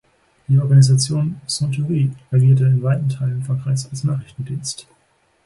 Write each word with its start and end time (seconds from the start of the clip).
Die 0.47 0.57
Organisation 0.57 1.39
"Centurie" 1.45 2.09
agierte 2.31 2.65
in 2.65 2.81
weiten 2.81 3.07
Teilen 3.07 3.43
Frankreichs 3.43 3.85
als 3.87 4.03
Nachrichtendienst. 4.03 4.87